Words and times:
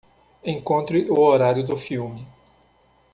Encontre 0.43 1.05
o 1.11 1.19
horário 1.19 1.63
do 1.63 1.77
filme. 1.77 2.27